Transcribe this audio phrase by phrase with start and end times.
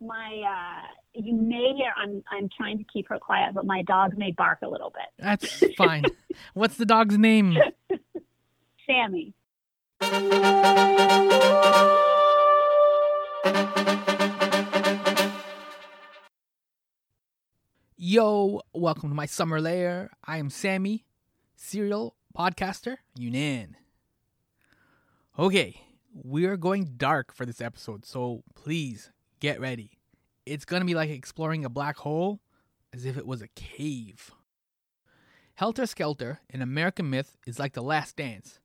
[0.00, 4.16] my uh, you may hear I'm I'm trying to keep her quiet, but my dog
[4.16, 5.06] may bark a little bit.
[5.18, 6.04] That's fine.
[6.54, 7.56] What's the dog's name?
[8.86, 9.34] Sammy.
[18.00, 20.10] Yo, welcome to my summer lair.
[20.24, 21.04] I am Sammy,
[21.56, 23.74] serial podcaster, Younan.
[25.36, 25.82] Okay,
[26.14, 29.90] we are going dark for this episode, so please get ready.
[30.46, 32.40] It's gonna be like exploring a black hole
[32.92, 34.30] as if it was a cave.
[35.54, 38.60] Helter Skelter, an American myth, is like the last dance,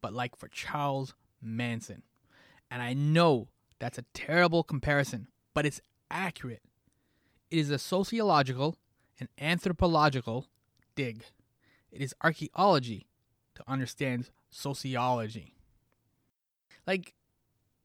[0.00, 2.02] but like for Charles Manson.
[2.70, 3.48] And I know
[3.78, 6.62] that's a terrible comparison, but it's accurate.
[7.50, 8.76] It is a sociological
[9.18, 10.46] and anthropological
[10.94, 11.24] dig.
[11.90, 13.06] It is archaeology
[13.54, 15.54] to understand sociology.
[16.86, 17.14] Like,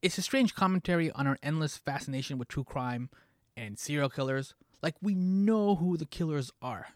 [0.04, 3.10] it's a strange commentary on our endless fascination with true crime
[3.56, 4.54] and serial killers.
[4.82, 6.90] Like, we know who the killers are.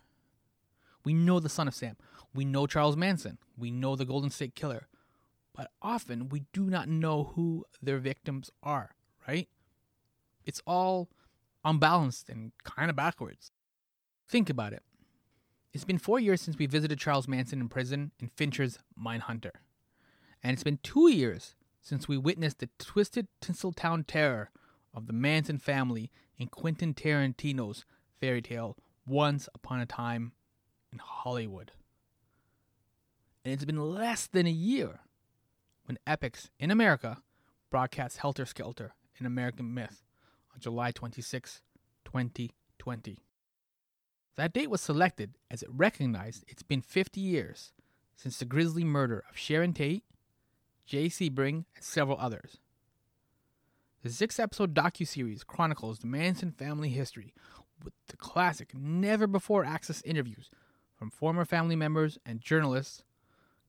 [1.05, 1.95] We know the son of Sam.
[2.35, 3.37] We know Charles Manson.
[3.57, 4.89] We know the Golden State Killer.
[5.55, 8.93] But often we do not know who their victims are,
[9.25, 9.47] right?
[10.45, 11.09] It's all
[11.63, 13.53] unbalanced and kind of backwards.
[14.27, 14.83] Think about it.
[15.71, 19.51] It's been four years since we visited Charles Manson in prison in Fincher's Mindhunter.
[20.43, 21.55] And it's been two years
[21.87, 24.49] since we witnessed the twisted Tinseltown terror
[24.93, 27.85] of the Manson family in Quentin Tarantino's
[28.19, 30.33] fairy tale Once Upon a Time
[30.91, 31.71] in Hollywood.
[33.45, 34.99] And it's been less than a year
[35.85, 37.19] when Epix in America
[37.69, 40.03] broadcast Helter Skelter, an American myth,
[40.53, 41.61] on July 26,
[42.03, 43.17] 2020.
[44.35, 47.71] That date was selected as it recognized it's been 50 years
[48.17, 50.03] since the grisly murder of Sharon Tate,
[50.87, 52.57] Jay Sebring, and several others.
[54.03, 57.33] The six episode docuseries chronicles the Manson family history
[57.83, 60.49] with the classic never before access interviews
[60.95, 63.03] from former family members and journalists,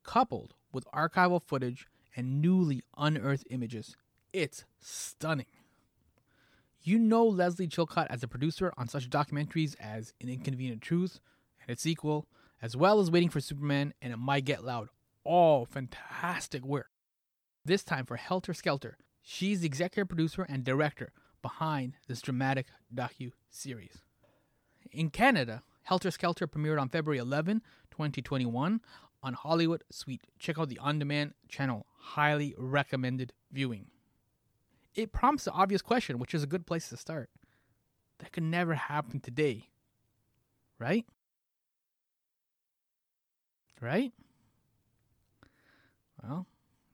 [0.05, 3.97] coupled with archival footage and newly unearthed images.
[4.33, 5.47] It's stunning.
[6.83, 11.21] You know Lesley Chilcott as a producer on such documentaries as An Inconvenient Truth
[11.61, 12.27] and its sequel,
[12.63, 14.89] as well as Waiting for Superman and It Might Get Loud.
[15.25, 16.89] All fantastic work.
[17.69, 21.13] This time for Helter Skelter, she's the executive producer and director
[21.43, 22.65] behind this dramatic
[22.95, 24.01] docu series.
[24.91, 28.81] In Canada, Helter Skelter premiered on February 11, 2021
[29.23, 30.23] on Hollywood Suite.
[30.39, 31.85] Check out the on demand channel.
[31.99, 33.89] Highly recommended viewing.
[34.95, 37.29] It prompts the obvious question, which is a good place to start.
[38.21, 39.69] That could never happen today.
[40.79, 41.05] Right?
[43.79, 44.15] Right?
[46.23, 46.47] Well,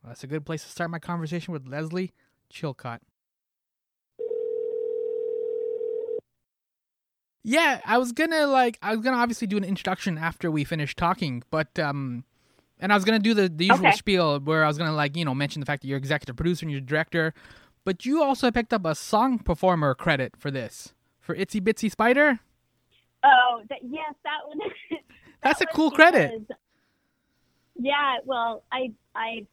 [0.06, 2.12] that's a good place to start my conversation with Lesley
[2.52, 3.00] Chilcott.
[7.42, 10.94] Yeah, I was gonna like I was gonna obviously do an introduction after we finish
[10.96, 12.24] talking, but um
[12.80, 13.96] and I was gonna do the, the usual Okay.
[13.96, 16.64] spiel where I was gonna like, you know, mention the fact that you're executive producer
[16.64, 17.34] and you're director,
[17.84, 20.94] but you also picked up a song performer credit for this.
[21.20, 22.40] For Itsy Bitsy Spider?
[23.22, 24.58] Oh, that, yes, that one.
[24.90, 24.98] that
[25.42, 26.46] That's a cool credit.
[27.76, 29.46] Yeah, well, I I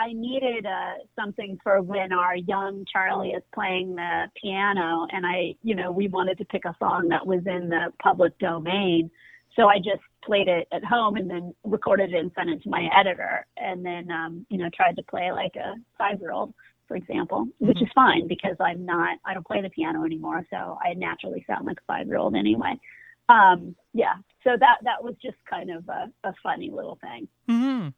[0.00, 5.56] I needed uh, something for when our young Charlie is playing the piano, and I,
[5.62, 9.10] you know, we wanted to pick a song that was in the public domain.
[9.56, 12.70] So I just played it at home and then recorded it and sent it to
[12.70, 16.54] my editor, and then um, you know tried to play like a five-year-old,
[16.88, 20.78] for example, which is fine because I'm not I don't play the piano anymore, so
[20.82, 22.80] I naturally sound like a five-year-old anyway.
[23.28, 27.28] Um, yeah, so that that was just kind of a, a funny little thing.
[27.50, 27.88] Mm-hmm.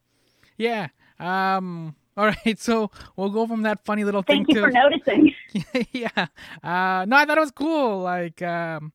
[0.56, 0.88] Yeah.
[1.22, 4.72] Um all right, so we'll go from that funny little Thank thing you to for
[4.72, 5.34] noticing.
[5.92, 6.26] yeah.
[6.62, 8.00] Uh, no, I thought it was cool.
[8.00, 8.92] Like, um,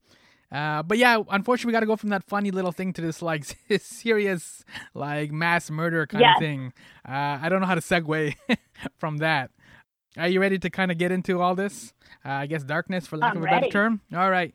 [0.51, 3.23] uh, but yeah, unfortunately, we got to go from that funny little thing to this
[3.23, 3.43] like
[3.79, 6.35] serious, like mass murder kind Yes.
[6.37, 6.73] of thing.
[7.09, 8.35] Uh, I don't know how to segue
[8.99, 9.49] from that.
[10.15, 11.93] Are you ready to kind of get into all this?
[12.23, 14.01] Uh, I guess darkness, for lack I'm of a better term.
[14.15, 14.53] All right.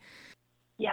[0.78, 0.92] Yep.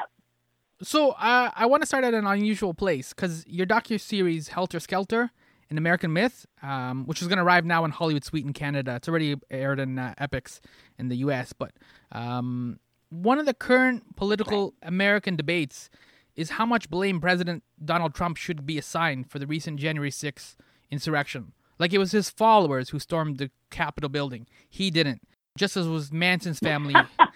[0.81, 4.79] So uh, I want to start at an unusual place because your docu series Helter
[4.79, 5.29] Skelter,
[5.69, 8.95] an American myth, um, which is going to arrive now in Hollywood Suite in Canada.
[8.95, 10.59] It's already aired in uh, Epix
[10.97, 11.53] in the U.S.
[11.53, 11.73] But
[12.11, 12.79] um,
[13.09, 15.89] one of the current political American debates
[16.35, 20.55] is how much blame President Donald Trump should be assigned for the recent January 6th
[20.89, 21.53] insurrection.
[21.77, 24.47] Like it was his followers who stormed the Capitol building.
[24.69, 25.21] He didn't.
[25.57, 26.95] Just as was Manson's family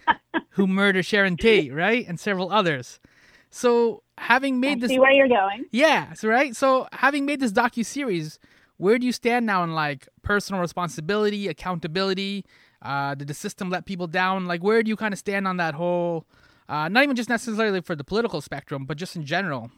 [0.52, 2.08] who murdered Sharon Tate, right?
[2.08, 3.00] And several others.
[3.54, 5.66] So having I made this see where you're going.
[5.72, 6.56] yeah, so right.
[6.56, 8.40] So having made this docu series,
[8.78, 12.46] where do you stand now in like personal responsibility, accountability?
[12.82, 14.48] Uh, did the system let people down?
[14.48, 16.26] Like, where do you kind of stand on that whole?
[16.68, 19.70] Uh, not even just necessarily for the political spectrum, but just in general.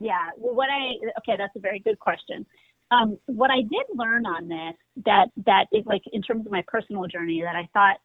[0.00, 0.30] Yeah.
[0.36, 2.44] Well, what I okay, that's a very good question.
[2.90, 6.64] Um, what I did learn on this that that is like in terms of my
[6.66, 7.98] personal journey that I thought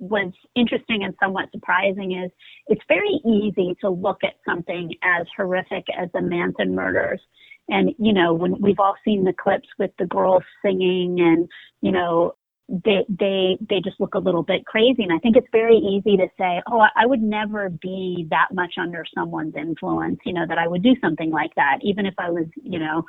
[0.00, 2.30] was interesting and somewhat surprising is
[2.66, 7.20] it's very easy to look at something as horrific as the Manson murders.
[7.68, 11.48] And, you know, when we've all seen the clips with the girls singing and,
[11.82, 12.34] you know,
[12.84, 16.16] they they they just look a little bit crazy and i think it's very easy
[16.16, 20.56] to say oh i would never be that much under someone's influence you know that
[20.56, 23.02] i would do something like that even if i was you know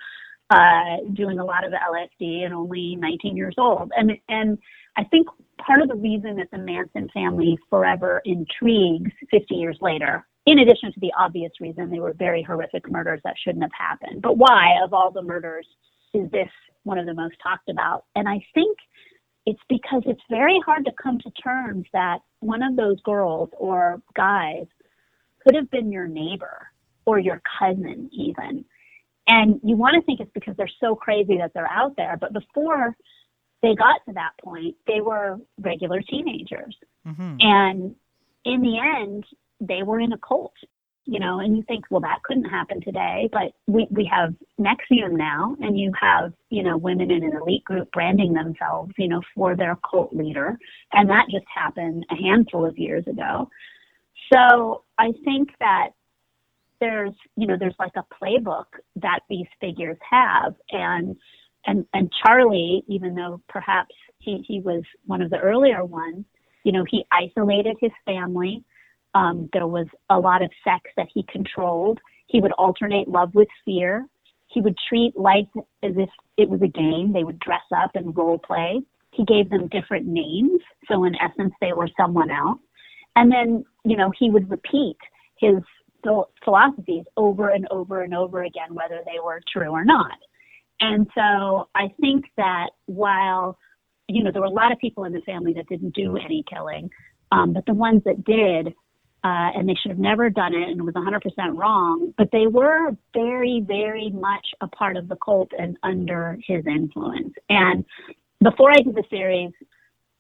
[0.52, 4.58] uh doing a lot of lsd and only 19 years old and and
[4.98, 5.28] i think
[5.66, 10.92] part of the reason that the manson family forever intrigues 50 years later in addition
[10.92, 14.72] to the obvious reason they were very horrific murders that shouldn't have happened but why
[14.84, 15.68] of all the murders
[16.14, 16.50] is this
[16.84, 18.78] one of the most talked about and i think
[19.46, 24.02] it's because it's very hard to come to terms that one of those girls or
[24.16, 24.66] guys
[25.44, 26.68] could have been your neighbor
[27.06, 28.64] or your cousin even.
[29.28, 32.18] And you want to think it's because they're so crazy that they're out there.
[32.20, 32.96] But before
[33.62, 36.76] they got to that point, they were regular teenagers.
[37.08, 37.38] Mm-hmm.
[37.40, 37.96] And
[38.46, 39.26] in the end,
[39.60, 40.54] they were in a cult
[41.06, 45.18] you know, and you think, well, that couldn't happen today, but we, we have NXIVM
[45.18, 49.22] now, and you have, you know, women in an elite group branding themselves, you know,
[49.36, 50.58] for their cult leader.
[50.94, 53.50] And that just happened a handful of years ago.
[54.32, 55.90] So I think that
[56.82, 58.66] there's, you know, there's like a playbook
[58.98, 60.54] that these figures have.
[60.72, 61.16] And,
[61.66, 66.26] and, and Charlie, even though perhaps he, he was one of the earlier ones,
[66.66, 68.66] you know, he isolated his family
[69.14, 72.00] um, there was a lot of sex that he controlled.
[72.28, 74.06] He would alternate love with fear.
[74.48, 75.48] He would treat life
[75.84, 77.14] as if it was a game.
[77.14, 78.82] They would dress up and role play.
[79.12, 80.62] He gave them different names.
[80.88, 82.60] So, in essence, they were someone else.
[83.16, 84.98] And then, you know, he would repeat
[85.38, 85.56] his
[86.44, 90.18] philosophies over and over and over again, whether they were true or not.
[90.80, 93.58] And so I think that while,
[94.08, 96.44] you know, there were a lot of people in the family that didn't do any
[96.50, 96.90] killing,
[97.32, 98.74] um, but the ones that did
[99.24, 102.48] uh, and they should have never done it and it was 100% wrong, but they
[102.48, 107.34] were very, very much a part of the cult and under his influence.
[107.48, 107.86] And
[108.44, 109.52] before I did the series,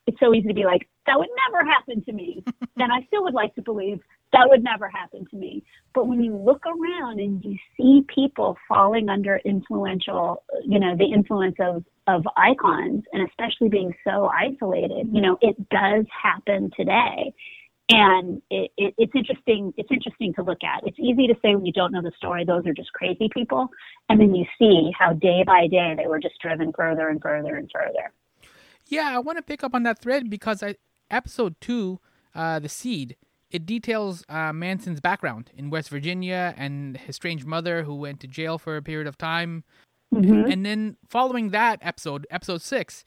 [0.05, 2.43] it's so easy to be like, that would never happen to me.
[2.77, 3.99] and I still would like to believe
[4.33, 5.63] that would never happen to me.
[5.93, 11.11] But when you look around and you see people falling under influential, you know, the
[11.13, 17.33] influence of, of icons and especially being so isolated, you know, it does happen today.
[17.89, 20.87] And it, it, it's interesting it's interesting to look at.
[20.87, 23.67] It's easy to say when you don't know the story those are just crazy people.
[24.07, 27.55] And then you see how day by day they were just driven further and further
[27.55, 28.13] and further.
[28.87, 30.75] Yeah i want to pick up on that thread because I,
[31.09, 31.99] episode two
[32.33, 33.17] uh, the seed
[33.51, 38.27] it details uh, manson's background in west virginia and his strange mother who went to
[38.27, 39.63] jail for a period of time
[40.13, 40.51] mm-hmm.
[40.51, 43.03] and then following that episode episode six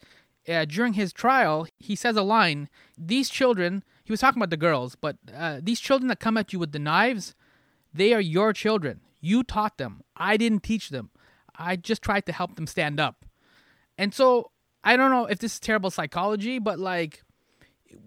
[0.47, 4.57] uh, during his trial he says a line these children he was talking about the
[4.57, 7.33] girls, but uh, these children that come at you with the knives,
[7.91, 9.01] they are your children.
[9.19, 10.01] You taught them.
[10.15, 11.09] I didn't teach them.
[11.57, 13.25] I just tried to help them stand up.
[13.97, 14.51] And so
[14.83, 17.23] I don't know if this is terrible psychology, but like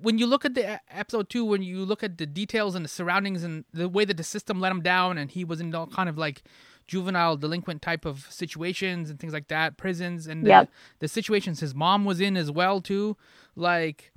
[0.01, 2.89] when you look at the episode two, when you look at the details and the
[2.89, 5.87] surroundings and the way that the system let him down, and he was in all
[5.87, 6.43] kind of like
[6.87, 10.67] juvenile delinquent type of situations and things like that, prisons and yep.
[10.99, 13.17] the, the situations his mom was in as well too.
[13.57, 14.13] Like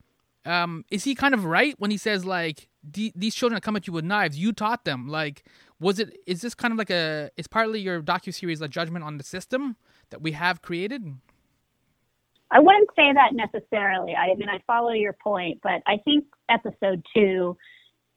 [0.46, 3.88] um, is he kind of right when he says like these children that come at
[3.88, 5.08] you with knives, you taught them?
[5.08, 5.44] Like,
[5.80, 6.18] was it?
[6.25, 7.30] Is this kind of like a?
[7.38, 9.75] It's partly your docu series a judgment on the system
[10.10, 11.18] that we have created?
[12.51, 14.13] I wouldn't say that necessarily.
[14.13, 17.58] I mean, I follow your point, but I think episode two,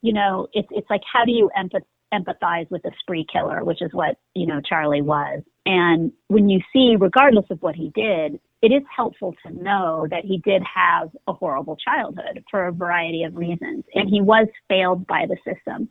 [0.03, 3.81] you know, it's it's like how do you empath- empathize with a spree killer, which
[3.81, 5.43] is what you know Charlie was.
[5.67, 10.25] And when you see, regardless of what he did, it is helpful to know that
[10.25, 15.07] he did have a horrible childhood for a variety of reasons, and he was failed
[15.07, 15.89] by the system.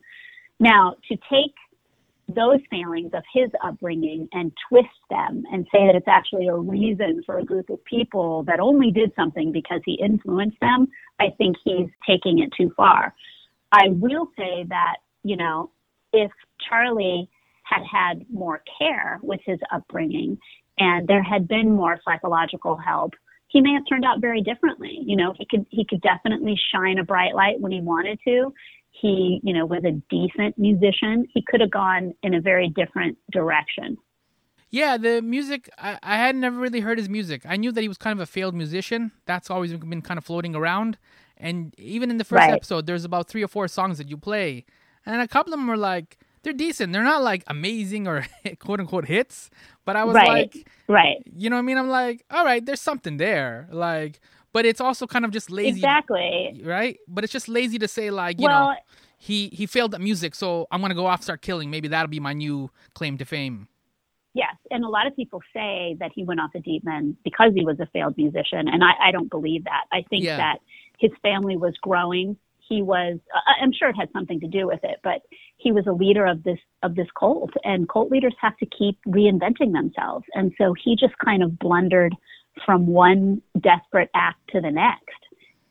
[0.60, 1.54] Now, to take
[2.28, 7.22] those failings of his upbringing and twist them and say that it's actually a reason
[7.26, 10.88] for a group of people that only did something because he influenced them,
[11.20, 13.14] I think he's taking it too far.
[13.72, 15.70] I will say that, you know,
[16.12, 16.30] if
[16.68, 17.28] Charlie
[17.64, 20.38] had had more care with his upbringing
[20.78, 23.14] and there had been more psychological help,
[23.48, 25.00] he may have turned out very differently.
[25.04, 28.52] You know, he could he could definitely shine a bright light when he wanted to.
[29.00, 31.26] He, you know, was a decent musician.
[31.32, 33.96] He could have gone in a very different direction.
[34.70, 37.42] Yeah, the music, I, I had never really heard his music.
[37.46, 39.12] I knew that he was kind of a failed musician.
[39.24, 40.98] That's always been kind of floating around.
[41.36, 42.52] And even in the first Right.
[42.56, 44.64] episode, there's about three or four songs that you play.
[45.06, 46.92] And a couple of them were like, they're decent.
[46.92, 48.26] They're not like amazing or
[48.58, 49.48] quote unquote hits.
[49.84, 50.52] But I was Right.
[50.54, 51.22] like, Right.
[51.32, 51.78] you know what I mean?
[51.78, 53.68] I'm like, all right, there's something there.
[53.70, 54.20] Like,
[54.54, 55.80] but it's also kind of just lazy.
[55.80, 56.62] Exactly.
[56.64, 56.98] Right?
[57.06, 58.74] But it's just lazy to say, like, you well, know,
[59.18, 61.70] he, he failed at music, so I'm going to go off start killing.
[61.70, 63.68] Maybe that'll be my new claim to fame.
[64.32, 67.52] Yes, and a lot of people say that he went off the deep end because
[67.54, 69.84] he was a failed musician, and I, I don't believe that.
[69.92, 70.38] I think Yeah.
[70.38, 70.58] that
[70.98, 72.36] his family was growing.
[72.68, 73.18] He was,
[73.60, 75.22] I'm sure it had something to do with it, but
[75.56, 78.98] he was a leader of this of this cult, and cult leaders have to keep
[79.06, 82.14] reinventing themselves, and so he just kind of blundered
[82.64, 85.10] from one desperate act to the next.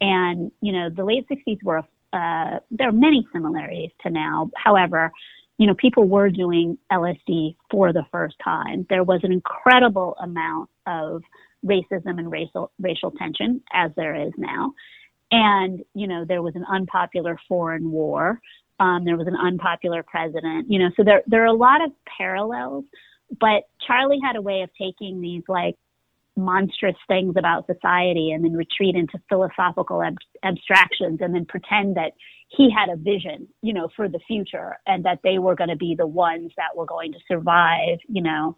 [0.02, 4.50] And you know, the late '60s were uh, there are many similarities to now.
[4.56, 5.12] However,
[5.58, 8.86] you know, people were doing LSD for the first time.
[8.90, 11.24] There was an incredible amount of
[11.66, 14.74] racism and racial racial tension, as there is now.
[15.32, 18.40] And you know, there was an unpopular foreign war.
[18.80, 20.70] Um, there was an unpopular president.
[20.70, 22.86] You know, so there there are a lot of parallels.
[23.40, 25.75] But Charlie had a way of taking these like
[26.36, 32.13] monstrous things about society and then retreat into philosophical ab- abstractions and then pretend that
[32.48, 35.75] he had a vision, you know, for the future and that they were going to
[35.75, 38.56] be the ones that were going to survive, you know,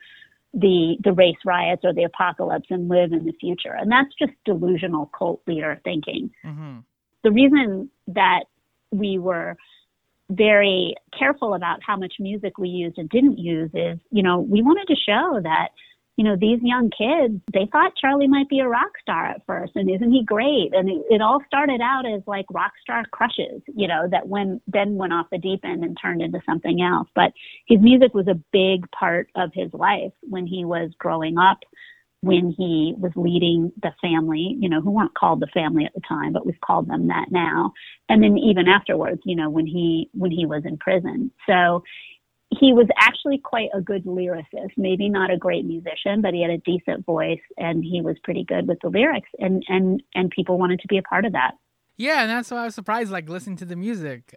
[0.54, 3.74] the the race riots or the apocalypse and live in the future.
[3.74, 6.32] And that's just delusional cult leader thinking.
[6.46, 6.80] Mm-hmm.
[7.24, 8.46] The reason that
[8.92, 9.58] we were
[10.30, 14.62] very careful about how much music we used and didn't use is, you know, we
[14.62, 15.70] wanted to show that
[16.18, 19.74] you know, these young kids, they thought Charlie might be a rock star at first,
[19.76, 20.70] and isn't he great?
[20.74, 24.62] And it, it all started out as like rock star crushes, you know, that when
[24.68, 27.10] then went off the deep end and turned into something else.
[27.16, 27.34] But
[27.68, 31.60] his music was a big part of his life when he was growing up,
[32.22, 36.02] when he was leading the family, you know, who weren't called the family at the
[36.08, 37.74] time, but we've called them that now.
[38.08, 41.32] And then even afterwards, you know, when he when he was in prison.
[41.46, 41.84] So
[42.60, 44.72] he was actually quite a good lyricist.
[44.78, 48.44] Maybe not a great musician, but he had a decent voice and he was pretty
[48.44, 51.54] good with the lyrics and and and people wanted to be a part of that.
[51.98, 54.36] Yeah, and that's why I was surprised, like listening to the music.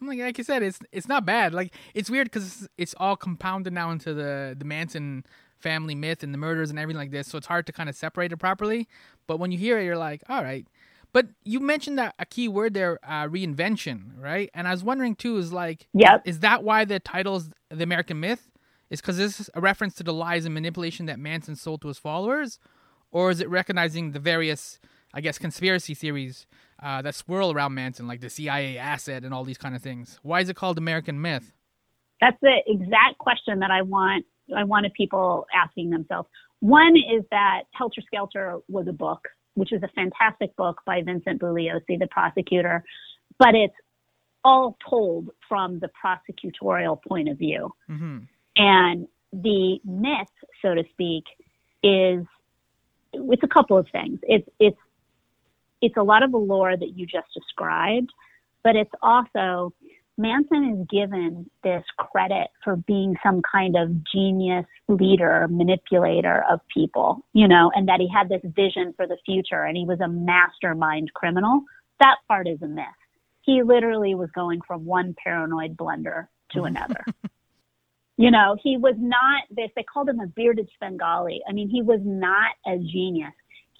[0.00, 1.54] I'm like, like you said, it's it's not bad.
[1.54, 5.24] Like it's weird because it's all compounded now into the the Manson
[5.58, 7.28] family myth and the murders and everything like this.
[7.28, 8.88] So it's hard to kind of separate it properly.
[9.28, 10.66] But when you hear it, you're like, all right.
[11.12, 14.50] But you mentioned that a key word there, uh, reinvention, right?
[14.54, 16.22] And I was wondering too, is like, Yep.
[16.24, 18.50] is that why the title's the American myth?
[18.90, 21.88] Is because this is a reference to the lies and manipulation that Manson sold to
[21.88, 22.58] his followers,
[23.10, 24.78] or is it recognizing the various,
[25.14, 26.46] I guess, conspiracy theories
[26.82, 30.18] uh, that swirl around Manson, like the CIA asset and all these kind of things?
[30.22, 31.52] Why is it called American myth?
[32.20, 36.28] That's the exact question that I want I wanted people asking themselves.
[36.60, 39.20] One is that Helter Skelter was a book,
[39.54, 42.84] which is a fantastic book by Vincent Bugliosi, the prosecutor,
[43.38, 43.74] but it's
[44.44, 47.72] all told from the prosecutorial point of view.
[47.86, 48.18] hmm
[48.56, 50.28] And the myth,
[50.60, 51.24] so to speak,
[51.82, 52.24] is
[53.12, 54.18] it's a couple of things.
[54.22, 54.78] It's it's
[55.80, 58.10] it's a lot of the lore that you just described,
[58.62, 59.72] but it's also
[60.22, 67.26] Manson is given this credit for being some kind of genius leader, manipulator of people,
[67.32, 70.08] you know, and that he had this vision for the future and he was a
[70.08, 71.62] mastermind criminal.
[72.00, 72.84] That part is a myth.
[73.42, 77.04] He literally was going from one paranoid blunder to another.
[78.16, 81.40] You know, he was not this, they called him a bearded Svengali.
[81.48, 83.32] I mean, he was not a genius.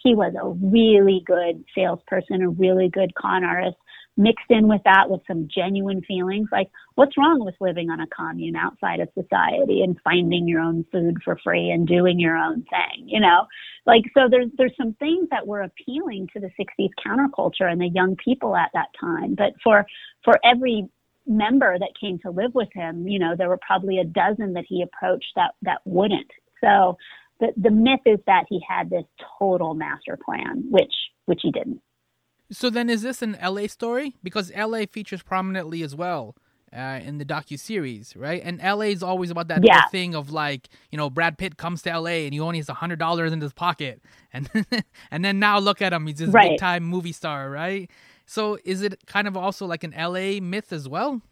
[0.03, 3.77] He was a really good salesperson, a really good con artist,
[4.17, 8.07] mixed in with that with some genuine feelings like, what's wrong with living on a
[8.09, 12.65] commune outside of society and finding your own food for free and doing your own
[12.65, 13.47] thing, you know?
[13.87, 17.89] Like, so there's, there's some things that were appealing to the 60s counterculture and the
[17.89, 19.35] young people at that time.
[19.35, 19.87] But for,
[20.25, 20.89] for every
[21.27, 24.65] member that came to live with him, you know, there were probably a dozen that
[24.69, 26.31] he approached that that wouldn't.
[26.63, 26.97] So
[27.41, 29.05] the the myth is that he had this
[29.39, 30.93] total master plan, which
[31.27, 31.81] which he didn't.
[32.53, 34.15] So then, is this an LA story?
[34.23, 36.37] Because LA features prominently as well
[36.73, 38.43] uh, in the docu series, right?
[38.45, 39.83] And LA is always about that Yeah.
[39.91, 42.75] thing of like, you know, Brad Pitt comes to LA and he only has a
[42.75, 44.51] hundred dollars in his pocket, and
[45.11, 46.51] and then now look at him, he's this Right.
[46.51, 47.91] big time movie star, right?
[48.27, 51.23] So is it kind of also like an LA myth as well?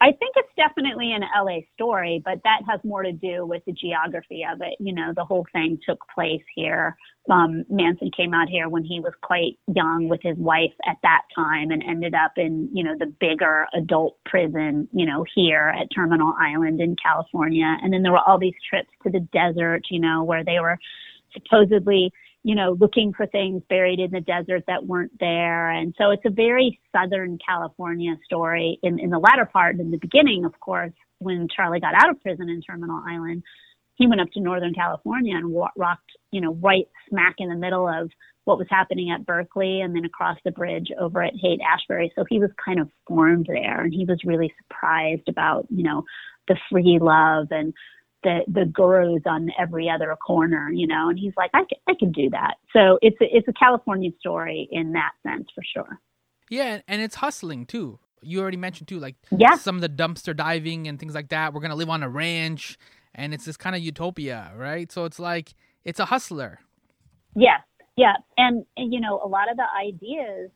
[0.00, 3.72] I think it's definitely an LA story, but that has more to do with the
[3.72, 4.74] geography of it.
[4.78, 6.96] You know, the whole thing took place here.
[7.30, 11.22] Um, Manson came out here when he was quite young with his wife at that
[11.34, 15.88] time and ended up in, you know, the bigger adult prison, you know, here at
[15.94, 17.78] Terminal Island in California.
[17.82, 20.78] And then there were all these trips to the desert, you know, where they were
[21.32, 22.12] supposedly
[22.46, 25.68] you know, looking for things buried in the desert that weren't there.
[25.68, 29.80] And so it's a very Southern California story in, in the latter part.
[29.80, 33.42] In the beginning, of course, when Charlie got out of prison in Terminal Island,
[33.96, 37.56] he went up to Northern California and wa- rocked, you know, right smack in the
[37.56, 38.12] middle of
[38.44, 42.12] what was happening at Berkeley and then across the bridge over at Haight Ashbury.
[42.14, 46.04] So he was kind of formed there and he was really surprised about, you know,
[46.46, 47.74] the free love and
[48.26, 51.08] the the gurus on every other corner, you know.
[51.08, 52.54] And he's like, I can, I can do that.
[52.72, 56.00] So it's a, it's a California story in that sense for sure.
[56.50, 58.00] Yeah, and it's hustling too.
[58.22, 59.54] You already mentioned too, like yeah.
[59.54, 61.54] some of the dumpster diving and things like that.
[61.54, 62.76] We're gonna live on a ranch,
[63.14, 64.90] and it's this kind of utopia, right?
[64.90, 65.54] So it's like
[65.84, 66.58] it's a hustler.
[67.36, 67.60] Yes,
[67.96, 70.50] yeah, and, and you know a lot of the ideas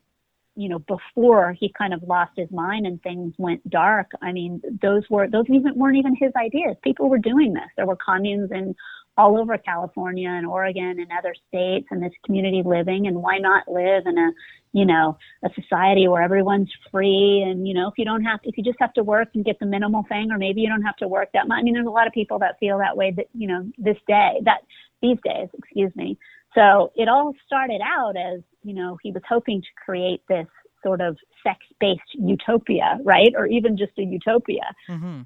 [0.56, 4.10] you know, before he kind of lost his mind and things went dark.
[4.22, 6.76] I mean, those were those even weren't even his ideas.
[6.82, 7.70] People were doing this.
[7.76, 8.74] There were communes in
[9.16, 13.68] all over California and Oregon and other states and this community living and why not
[13.68, 14.30] live in a
[14.72, 18.48] you know a society where everyone's free and you know if you don't have to,
[18.48, 20.82] if you just have to work and get the minimal thing or maybe you don't
[20.82, 22.96] have to work that much i mean there's a lot of people that feel that
[22.96, 24.60] way that you know this day that
[25.02, 26.16] these days excuse me
[26.54, 30.46] so it all started out as, you know, he was hoping to create this
[30.82, 33.32] sort of sex based utopia, right?
[33.36, 34.74] Or even just a utopia.
[34.88, 35.22] Mm-hmm.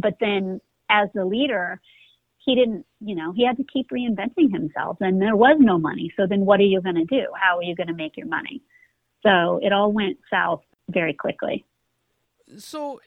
[0.00, 1.80] But then as the leader,
[2.38, 6.12] he didn't, you know, he had to keep reinventing himself and there was no money.
[6.16, 7.26] So then what are you going to do?
[7.34, 8.62] How are you going to make your money?
[9.22, 11.64] So it all went south very quickly.
[12.56, 13.00] So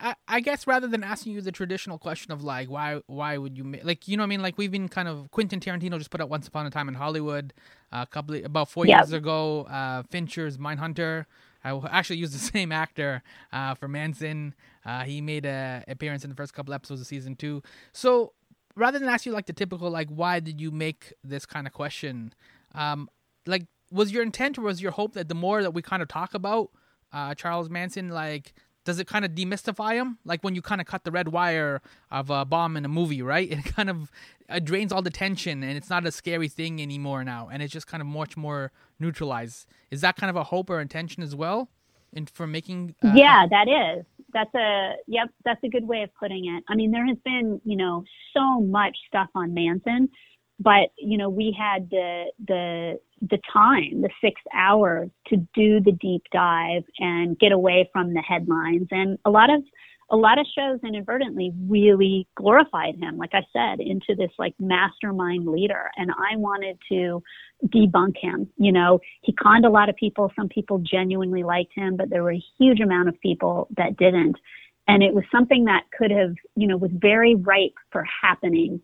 [0.00, 3.56] I, I guess rather than asking you the traditional question of like why why would
[3.56, 4.42] you make, like you know what I mean?
[4.42, 6.94] Like we've been kind of Quentin Tarantino just put out Once Upon a Time in
[6.94, 7.52] Hollywood
[7.92, 9.00] uh, a couple of, about four yep.
[9.00, 11.26] years ago uh, Fincher's Mindhunter.
[11.64, 14.54] I actually used the same actor uh, for Manson.
[14.84, 17.62] Uh, he made a appearance in the first couple episodes of season two.
[17.92, 18.32] So
[18.74, 21.72] rather than ask you like the typical like why did you make this kind of
[21.72, 22.32] question
[22.74, 23.08] um,
[23.46, 26.08] like was your intent or was your hope that the more that we kind of
[26.08, 26.70] talk about
[27.12, 30.18] uh, Charles Manson like does it kind of demystify them?
[30.24, 33.22] Like when you kind of cut the red wire of a bomb in a movie,
[33.22, 33.50] right?
[33.52, 34.10] It kind of
[34.48, 37.48] it drains all the tension and it's not a scary thing anymore now.
[37.52, 39.66] And it's just kind of much more neutralized.
[39.90, 41.70] Is that kind of a hope or intention as well
[42.14, 42.94] And for making?
[43.04, 44.04] Uh, yeah, that is.
[44.32, 46.64] That's a, yep, that's a good way of putting it.
[46.68, 50.08] I mean, there has been, you know, so much stuff on Manson
[50.62, 52.98] but you know we had the the
[53.30, 58.22] the time the six hours to do the deep dive and get away from the
[58.22, 58.88] headlines.
[58.90, 59.62] And a lot of
[60.10, 65.46] a lot of shows inadvertently really glorified him like i said into this like mastermind
[65.46, 65.90] leader.
[65.96, 67.22] And i wanted to
[67.66, 69.00] debunk him you know.
[69.22, 70.32] He conned a lot of people.
[70.36, 74.36] Some people genuinely liked him but there were a huge amount of people that didn't.
[74.88, 78.80] And it was something that could have you know was very ripe for happening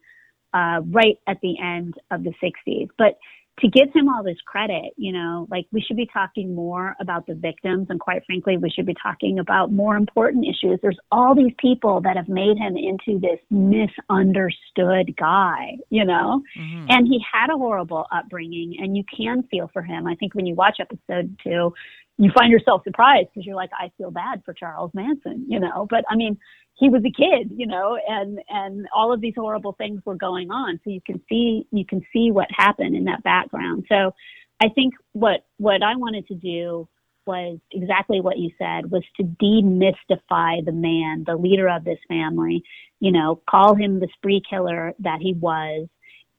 [0.55, 2.89] uh, right at the end of the 60s.
[2.97, 3.19] But
[3.61, 7.27] to give him all this credit, you know, like we should be talking more about
[7.27, 7.89] the victims.
[7.91, 10.79] And quite frankly, we should be talking about more important issues.
[10.81, 16.87] There's all these people that have made him into this misunderstood guy, you know, mm-hmm.
[16.89, 20.07] and he had a horrible upbringing and you can feel for him.
[20.07, 21.73] I think when you watch episode two,
[22.19, 25.87] you find yourself surprised because you're like, I feel bad for Charles Manson, you know,
[25.89, 26.37] but I mean,
[26.75, 30.51] he was a kid, you know, and and all of these horrible things were going
[30.51, 30.81] on.
[30.85, 33.87] So you can see you can see what happened in that background.
[33.89, 34.15] So
[34.61, 36.89] I think what what I wanted to do
[37.27, 42.63] was exactly what you said was to demystify the man, the leader of this family,
[43.01, 45.89] you know, call him the spree killer that he was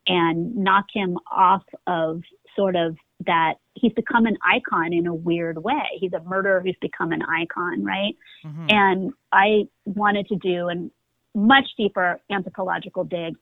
[0.08, 2.24] and knock him off of
[2.56, 5.84] sort of that he's become an icon in a weird way.
[6.00, 8.16] He's a murderer who's become an icon, right?
[8.46, 8.66] Mm-hmm.
[8.70, 13.36] And I wanted to do a much deeper anthropological dig.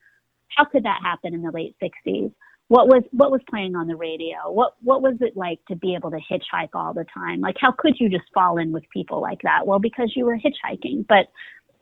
[0.55, 2.31] How could that happen in the late 60s?
[2.69, 4.51] What was what was playing on the radio?
[4.51, 7.39] What what was it like to be able to hitchhike all the time?
[7.39, 9.65] Like how could you just fall in with people like that?
[9.65, 11.07] Well, because you were hitchhiking.
[11.07, 11.27] But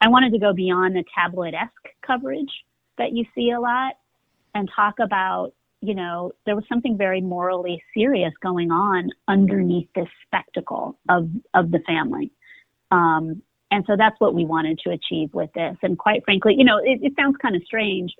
[0.01, 2.51] I wanted to go beyond the tabloid-esque coverage
[2.97, 3.93] that you see a lot
[4.53, 5.53] and talk about
[5.85, 11.71] you know, there was something very morally serious going on underneath this spectacle of of
[11.71, 12.31] the family.
[12.91, 15.75] Um, and so that's what we wanted to achieve with this.
[15.81, 18.13] And quite frankly, you know, it, it sounds kind of strange,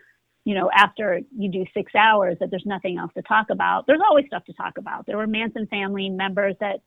[0.43, 3.85] you know, after you do six hours that there's nothing else to talk about.
[3.87, 5.05] There's always stuff to talk about.
[5.05, 6.81] There were Manson family members that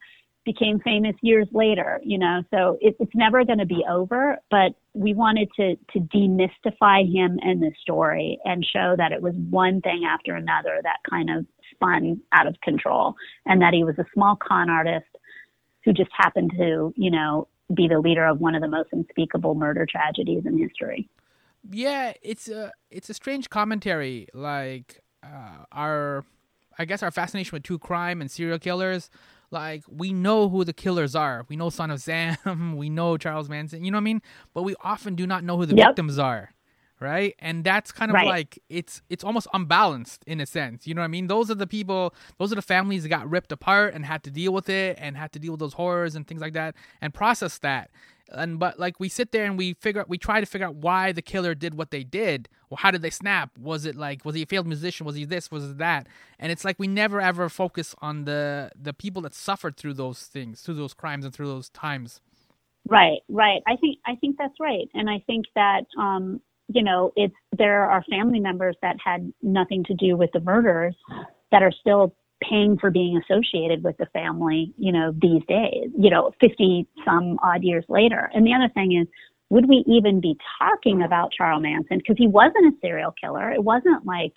[0.49, 4.73] became famous years later, you know, so it, it's never going to be over, but
[4.95, 9.83] we wanted to, to demystify him and the story and show that it was one
[9.83, 14.07] thing after another that kind of spun out of control and that he was a
[14.15, 15.05] small con artist
[15.85, 19.55] who just happened to, you know, be the leader of one of the most unspeakable
[19.55, 21.11] murder tragedies in history.
[21.71, 26.25] Yeah, it's a it's a strange commentary like uh, our
[26.79, 29.11] I guess our fascination with true crime and serial killers
[29.51, 31.45] like we know who the killers are.
[31.49, 32.37] We know Son of Sam.
[32.77, 33.85] We know Charles Manson.
[33.85, 34.23] You know what I mean?
[34.55, 35.89] But we often do not know who the yep.
[35.89, 36.55] victims are,
[37.01, 37.35] right?
[37.39, 38.27] And that's kind of right.
[38.27, 40.87] like it's it's almost unbalanced in a sense.
[40.87, 41.27] You know what I mean?
[41.27, 42.15] Those are the people.
[42.39, 45.17] Those are the families that got ripped apart and had to deal with it and
[45.17, 47.91] had to deal with those horrors and things like that and process that
[48.33, 51.13] and but like we sit there and we figure we try to figure out why
[51.13, 52.49] the killer did what they did.
[52.71, 53.57] Well how did they snap?
[53.59, 55.07] Was it like was he a failed musician?
[55.07, 55.51] Was he this?
[55.51, 56.07] Was it that?
[56.39, 60.23] And it's like we never ever focus on the the people that suffered through those
[60.23, 62.21] things through those crimes and through those times.
[62.89, 63.63] Right right.
[63.67, 64.89] I think i think that's right.
[64.95, 69.85] And i think that um you know it's there are family members that had nothing
[69.85, 70.97] to do with the murders
[71.51, 76.11] that are still paying for being associated with the family, you know, these days, you
[76.11, 78.31] know, 50 some odd years later.
[78.35, 79.09] And the other thing is,
[79.51, 81.99] would we even be talking about Charles Manson?
[81.99, 83.51] Because he wasn't a serial killer.
[83.51, 84.33] It wasn't like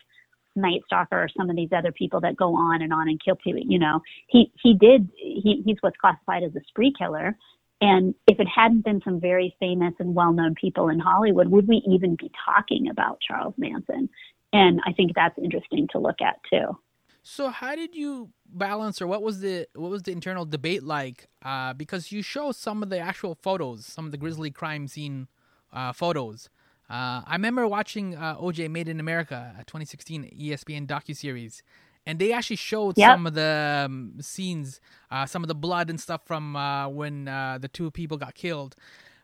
[0.56, 3.36] Night Stalker or some of these other people that go on and on and kill
[3.36, 3.62] people.
[3.66, 5.10] You know, he he did.
[5.16, 7.38] He he's what's classified as a spree killer.
[7.82, 11.82] And if it hadn't been some very famous and well-known people in Hollywood, would we
[11.90, 14.08] even be talking about Charles Manson?
[14.54, 16.78] And I think that's interesting to look at too.
[17.24, 21.28] So how did you balance, or what was the what was the internal debate like?
[21.44, 25.28] Uh, because you show some of the actual photos, some of the grisly crime scene
[25.72, 26.50] uh, photos.
[26.90, 31.64] Uh, I remember watching uh, OJ Made in America, a 2016 ESPN docu series,
[32.06, 33.12] and they actually showed yep.
[33.12, 34.82] some of the um, scenes,
[35.12, 38.76] uh, some of the blood and stuff from uh, when the two people got killed,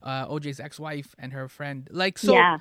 [0.05, 1.89] OJ's ex-wife and her friend.
[1.91, 2.33] Like so.
[2.33, 2.59] Yeah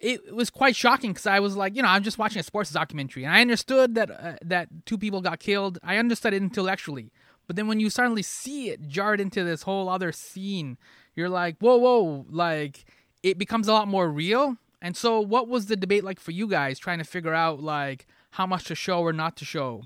[0.00, 2.70] it was quite shocking because I was like, you know, I'm just watching a sports
[2.70, 5.78] documentary, and I understood that uh, that two people got killed.
[5.82, 7.12] I understood it intellectually,
[7.46, 10.78] but then when you suddenly see it jarred into this whole other scene,
[11.14, 12.84] you're like, whoa, whoa, like
[13.22, 14.56] it becomes a lot more real.
[14.82, 18.06] And so, what was the debate like for you guys, trying to figure out like
[18.30, 19.82] how much to show or not to show?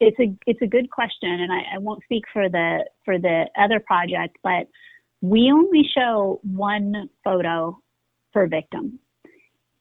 [0.00, 3.46] It's a it's a good question, and I, I won't speak for the for the
[3.60, 4.68] other project, but
[5.20, 7.76] we only show one photo
[8.32, 9.00] per victim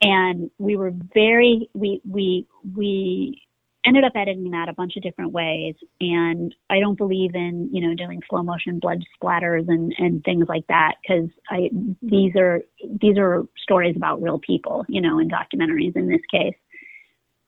[0.01, 3.41] and we were very we we we
[3.85, 5.75] ended up editing that a bunch of different ways.
[6.01, 10.45] And i don't believe in you know doing slow motion blood splatters and and things
[10.47, 11.69] like that because i
[12.01, 12.61] these are
[13.01, 16.55] these are stories about real people you know in documentaries in this case.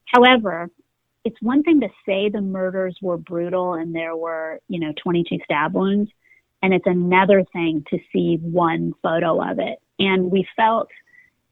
[0.06, 0.70] However
[1.22, 5.38] it's one thing to say the murders were brutal and there were you know 22
[5.44, 6.10] stab wounds
[6.62, 9.80] and it's another thing to see one photo of it.
[9.98, 10.88] And we felt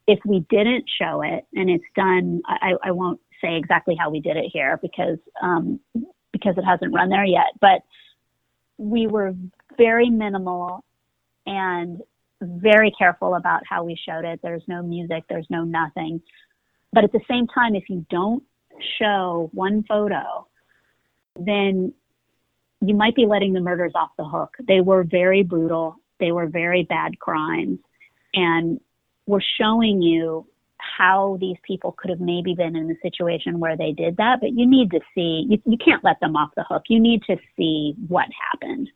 [0.08, 4.20] if we didn't show it, and it's done, I, I won't say exactly how we
[4.20, 5.78] did it here because um,
[6.32, 7.82] because it hasn't run there yet, but
[8.78, 9.34] we were
[9.76, 10.82] very minimal
[11.46, 12.00] and
[12.40, 14.40] very careful about how we showed it.
[14.42, 16.22] There's no music, there's no nothing.
[16.92, 18.42] But at the same time, if you don't
[18.98, 20.46] show one photo,
[21.38, 21.92] then
[22.80, 24.56] you might be letting the murders off the hook.
[24.66, 27.78] They were very brutal, they were very bad crimes.
[28.32, 28.80] And
[29.28, 30.46] we're showing you
[30.78, 34.50] how these people could have maybe been in the situation where they did that, but
[34.54, 36.84] you need to see, you, you can't let them off the hook.
[36.88, 38.88] You need to see what happened.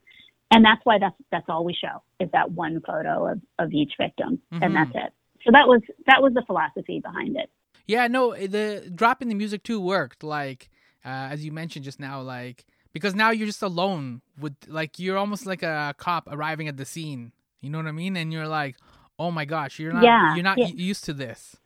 [0.51, 3.93] And that's why that's, that's all we show is that one photo of, of each
[4.01, 4.41] victim.
[4.53, 4.63] Mm-hmm.
[4.63, 5.13] And that's it.
[5.45, 7.51] So that was, that was the philosophy behind it.
[7.87, 10.23] Yeah, no, the dropping the music too worked.
[10.23, 10.71] Like,
[11.05, 15.19] uh, as you mentioned just now, like, because now you're just alone with, like, you're
[15.19, 17.33] almost like a cop arriving at the scene.
[17.61, 18.17] You know what I mean?
[18.17, 18.77] And you're like,
[19.19, 20.67] oh my gosh, you're not yeah, you're not yeah.
[20.67, 21.57] used to this.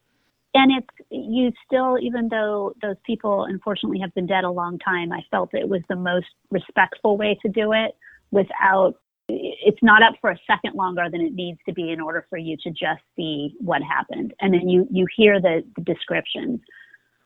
[0.54, 5.12] And it's you still, even though those people unfortunately have been dead a long time,
[5.12, 7.94] I felt it was the most respectful way to do it
[8.30, 8.94] without
[9.28, 12.38] it's not up for a second longer than it needs to be in order for
[12.38, 14.32] you to just see what happened.
[14.40, 16.60] And then you you hear the, the descriptions.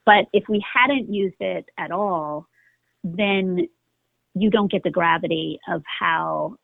[0.07, 2.49] But if we hadn't used it at all,
[3.05, 3.69] then
[4.35, 6.57] you don't get the gravity of how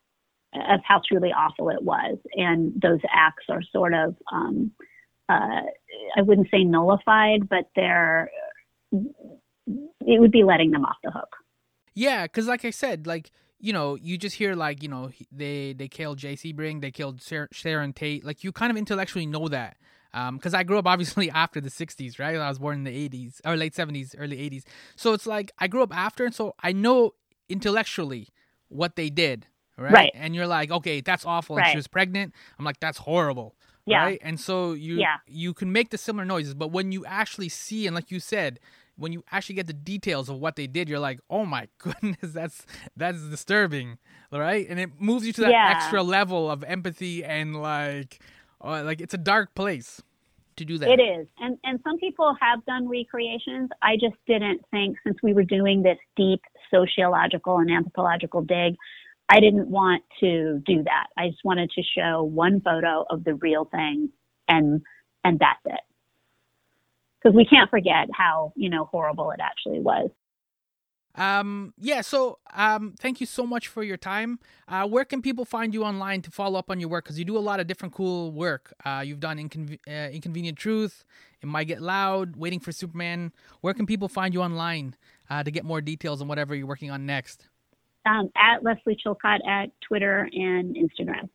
[0.69, 2.19] of how truly awful it was.
[2.35, 4.73] And those acts are sort of, um,
[5.29, 5.63] uh,
[6.17, 8.31] I wouldn't say nullified, but they're,
[8.93, 11.37] it would be letting them off the hook.
[11.95, 15.73] Yeah, because like I said, like, you know, you just hear like, you know, they
[15.73, 16.53] they killed J.C.
[16.53, 18.25] Sebring, they killed Sharon Tate.
[18.25, 19.79] Like, you kind of intellectually know that
[20.13, 22.37] because um, I grew up obviously after the 60s, right?
[22.37, 24.65] I was born in the 80s or late 70s, early 80s.
[24.95, 27.15] So it's like I grew up after, and so I know
[27.49, 28.29] intellectually
[28.69, 29.47] what they did,
[29.79, 29.93] right?
[29.93, 30.11] Right.
[30.15, 31.57] And you're like, okay, that's awful.
[31.57, 31.71] Right.
[31.71, 32.35] she was pregnant.
[32.59, 33.55] I'm like, that's horrible.
[33.87, 34.03] Yeah.
[34.03, 34.19] Right.
[34.23, 35.17] And so you Yeah.
[35.27, 38.59] you can make the similar noises, but when you actually see and like you said,
[38.97, 42.33] when you actually get the details of what they did, you're like, oh my goodness,
[42.33, 43.99] that's that's disturbing,
[44.33, 44.67] right?
[44.69, 45.73] And it moves you to that Yeah.
[45.77, 48.19] extra level of empathy and like,
[48.65, 50.03] uh, like it's a dark place
[50.57, 50.89] to do that.
[50.89, 51.29] It is.
[51.39, 53.71] And and some people have done recreations.
[53.83, 56.41] I just didn't think since we were doing this deep
[56.75, 58.75] sociological and anthropological dig,
[59.29, 61.07] I didn't want to do that.
[61.17, 64.11] I just wanted to show one photo of the real thing
[64.49, 64.83] and
[65.25, 65.81] and that's it.
[67.21, 70.11] Because we can't forget how, you know, horrible it actually was.
[71.17, 74.39] Um, yeah, so um, thank you so much for your time.
[74.69, 77.05] Uh, where can people find you online to follow up on your work?
[77.05, 78.75] Because you do a lot of different cool work.
[78.85, 81.05] Uh, you've done Inconve- uh, Inconvenient Truth,
[81.41, 83.33] It Might Get Loud, Waiting for Superman.
[83.63, 84.95] Where can people find you online
[85.31, 87.49] uh, to get more details on whatever you're working on next?
[88.07, 91.29] Um, at Lesley Chilcott at Twitter and Instagram.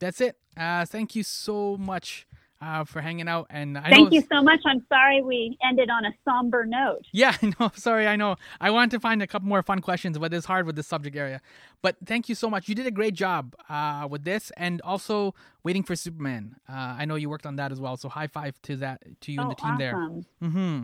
[0.00, 0.36] That's it.
[0.56, 2.26] Uh, thank you so much
[2.62, 3.46] uh, for hanging out.
[3.50, 4.60] And I Thank you so much.
[4.64, 7.06] I'm sorry we ended on a somber note.
[7.12, 7.70] Yeah, I know.
[7.74, 8.36] Sorry, I know.
[8.60, 11.16] I wanted to find a couple more fun questions, but it's hard with this subject
[11.16, 11.40] area.
[11.82, 12.68] But thank you so much.
[12.68, 16.56] You did a great job uh, with this, and also waiting for Superman.
[16.68, 17.96] Uh, I know you worked on that as well.
[17.96, 19.96] So high five to that to you and oh, the team there.
[19.96, 20.26] awesome.
[20.42, 20.82] Mm-hmm.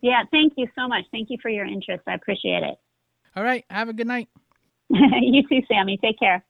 [0.00, 1.04] Yeah, thank you so much.
[1.12, 2.02] Thank you for your interest.
[2.08, 2.76] I appreciate it.
[3.34, 3.64] All right.
[3.70, 4.28] Have a good night.
[4.88, 5.98] you too, Sammy.
[6.02, 6.44] Take care.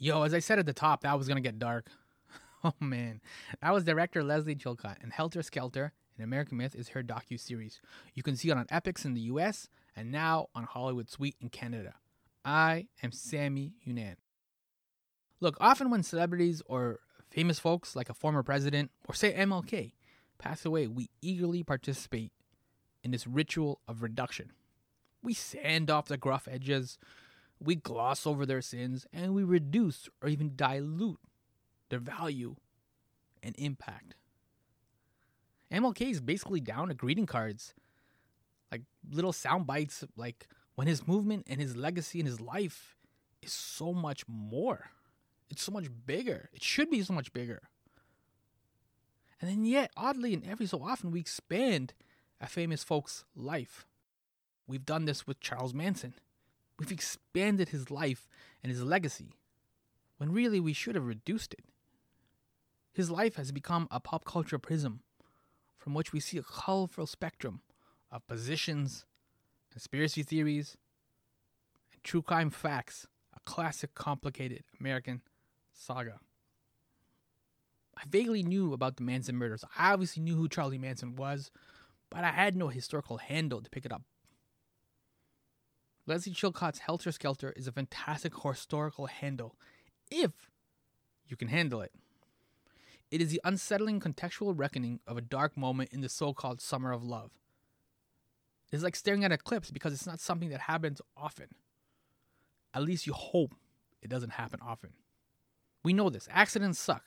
[0.00, 1.88] Yo, as I said at the top, that was gonna get dark.
[2.64, 3.20] Oh man,
[3.62, 7.80] that was director Lesley Chilcott, and Helter Skelter, an American Myth, is her docu series.
[8.14, 9.68] You can see it on Epix in the U.S.
[9.94, 11.94] and now on Hollywood Suite in Canada.
[12.48, 14.14] I am Sammy Younan.
[15.38, 19.92] Look, often when celebrities or famous folks like a former president or say MLK
[20.38, 22.32] pass away, we eagerly participate
[23.04, 24.52] in this ritual of reduction.
[25.22, 26.96] We sand off the gruff edges,
[27.60, 31.20] we gloss over their sins, and we reduce or even dilute
[31.90, 32.56] their value
[33.42, 34.14] and impact.
[35.70, 37.74] MLK is basically down to greeting cards,
[38.72, 42.94] like little sound bites, like when his movement and his legacy and his life
[43.42, 44.90] is so much more.
[45.50, 46.50] It's so much bigger.
[46.52, 47.62] It should be so much bigger.
[49.40, 51.94] And then, yet, oddly, and every so often, we expand
[52.40, 53.88] a famous folk's life.
[54.68, 56.14] We've done this with Charles Manson.
[56.78, 58.28] We've expanded his life
[58.62, 59.32] and his legacy
[60.18, 61.64] when really we should have reduced it.
[62.92, 65.00] His life has become a pop culture prism
[65.76, 67.62] from which we see a colorful spectrum
[68.12, 69.06] of positions,
[69.78, 70.76] conspiracy theories,
[71.92, 75.22] and true crime facts, a classic complicated American
[75.72, 76.18] saga.
[77.96, 79.64] I vaguely knew about the Manson murders.
[79.78, 81.52] I obviously knew who Charlie Manson was,
[82.10, 84.02] but I had no historical handle to pick it up.
[86.06, 89.54] Lesley Chilcott's Helter Skelter is a fantastic historical handle,
[90.10, 90.50] if
[91.28, 91.92] you can handle it.
[93.12, 96.90] It is the unsettling contextual reckoning of a dark moment in the so called summer
[96.90, 97.30] of love.
[98.70, 101.48] It's like staring at an eclipse because it's not something that happens often.
[102.74, 103.54] At least you hope
[104.02, 104.90] it doesn't happen often.
[105.82, 106.28] We know this.
[106.30, 107.04] Accidents suck.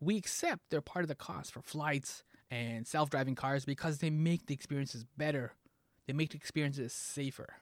[0.00, 4.10] We accept they're part of the cost for flights and self driving cars because they
[4.10, 5.52] make the experiences better,
[6.06, 7.54] they make the experiences safer.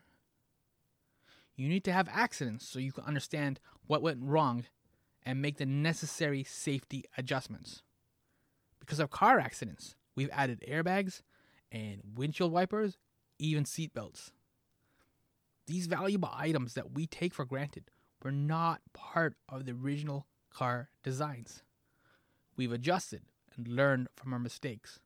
[1.57, 4.65] You need to have accidents so you can understand what went wrong
[5.25, 7.83] and make the necessary safety adjustments.
[8.81, 11.23] Because of car accidents, we've added airbags
[11.71, 12.99] and windshield wipers,
[13.43, 14.31] even seatbelts.
[15.67, 17.91] These valuable items that we take for granted
[18.23, 21.63] were not part of the original car designs.
[22.57, 23.23] We've adjusted
[23.57, 25.01] and learned from our mistakes.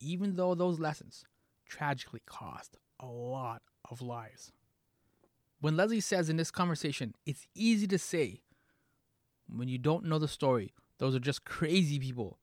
[0.00, 1.24] Even though those lessons
[1.66, 4.52] tragically cost a lot of lives.
[5.60, 8.40] When Lesley says in this conversation, it's easy to say
[9.48, 12.38] when you don't know the story, those are just crazy people.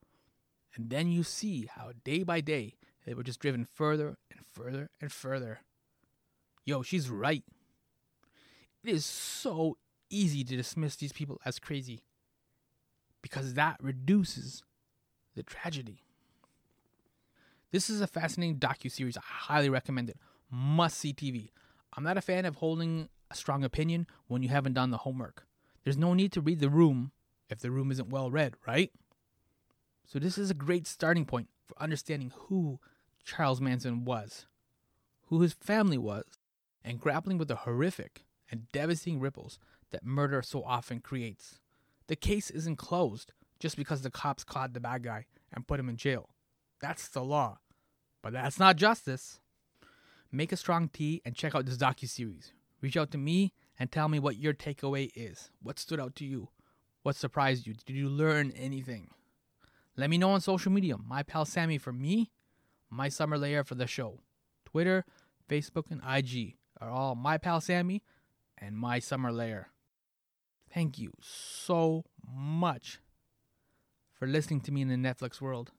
[0.76, 4.90] And then you see how day by day they were just driven further and further
[5.00, 5.60] and further.
[6.64, 7.44] Yo, she's right.
[8.82, 9.76] It is so
[10.10, 12.00] easy to dismiss these people as crazy
[13.22, 14.62] because that reduces
[15.34, 16.02] the tragedy.
[17.72, 19.16] This is a fascinating docu-series.
[19.16, 20.18] I highly recommend it.
[20.50, 21.48] Must see TV.
[21.96, 25.46] I'm not a fan of holding a strong opinion when you haven't done the homework.
[25.82, 27.12] There's no need to read the room
[27.50, 28.92] if the room isn't well read, right?
[30.06, 32.78] So this is a great starting point for understanding who
[33.24, 34.46] Charles Manson was,
[35.28, 36.24] who his family was,
[36.84, 39.58] and grappling with the horrific and devastating ripples
[39.90, 41.60] that murder so often creates.
[42.06, 45.88] The case isn't closed just because the cops caught the bad guy and put him
[45.88, 46.28] in jail.
[46.80, 47.58] That's the law.
[48.22, 49.40] But that's not justice.
[50.30, 52.52] Make a strong tea and check out this docu-series.
[52.82, 55.50] Reach out to me and tell me what your takeaway is.
[55.62, 56.48] What stood out to you?
[57.02, 57.74] What surprised you?
[57.86, 59.10] Did you learn anything?
[59.96, 60.96] Let me know on social media.
[60.98, 62.30] My pal Sammy for me,
[62.94, 64.20] my summer lair for the show.
[64.64, 65.04] Twitter,
[65.48, 68.02] Facebook, and IG are all my pal Sammy
[68.56, 69.70] and my summer lair.
[70.72, 72.98] Thank you so much
[74.12, 75.72] for listening to me in the Netflix world.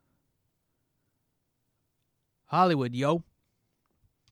[2.45, 3.23] Hollywood, yo.